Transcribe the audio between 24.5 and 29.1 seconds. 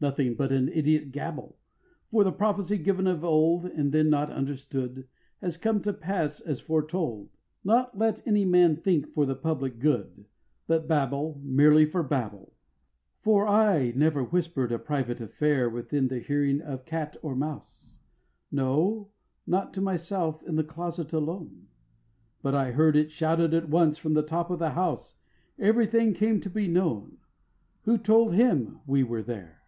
of the house; Everything came to be known: Who told him we